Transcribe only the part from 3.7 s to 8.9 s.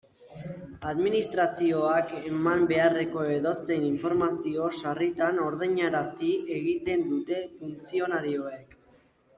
informazio sarritan ordainarazi egiten dute funtzionarioek.